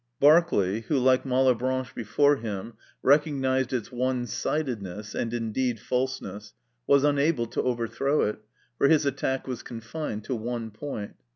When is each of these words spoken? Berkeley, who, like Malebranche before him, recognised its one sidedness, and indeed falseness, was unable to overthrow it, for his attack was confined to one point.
Berkeley, 0.19 0.81
who, 0.87 0.97
like 0.97 1.25
Malebranche 1.25 1.93
before 1.93 2.37
him, 2.37 2.73
recognised 3.03 3.71
its 3.71 3.91
one 3.91 4.25
sidedness, 4.25 5.13
and 5.13 5.31
indeed 5.31 5.79
falseness, 5.79 6.53
was 6.87 7.03
unable 7.03 7.45
to 7.45 7.61
overthrow 7.61 8.21
it, 8.23 8.39
for 8.79 8.87
his 8.87 9.05
attack 9.05 9.47
was 9.47 9.61
confined 9.61 10.23
to 10.23 10.35
one 10.35 10.71
point. 10.71 11.17